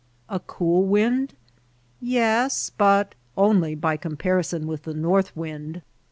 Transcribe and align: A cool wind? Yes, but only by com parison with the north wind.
A 0.29 0.39
cool 0.39 0.83
wind? 0.87 1.35
Yes, 1.99 2.71
but 2.75 3.13
only 3.37 3.75
by 3.75 3.97
com 3.97 4.17
parison 4.17 4.65
with 4.65 4.81
the 4.81 4.95
north 4.95 5.37
wind. 5.37 5.83